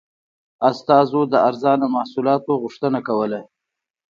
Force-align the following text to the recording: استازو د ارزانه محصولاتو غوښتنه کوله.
استازو 0.69 1.21
د 1.31 1.33
ارزانه 1.47 1.85
محصولاتو 1.95 2.51
غوښتنه 2.63 2.99
کوله. 3.07 3.41